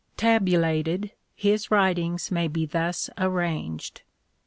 Tabulated 0.17 1.11
his 1.35 1.69
writings 1.69 2.31
may 2.31 2.47
be 2.47 2.65
thus 2.65 3.07
arranged. 3.19 4.01